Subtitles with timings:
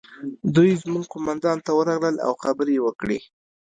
[0.55, 3.19] دوی زموږ قومندان ته ورغلل او خبرې یې وکړې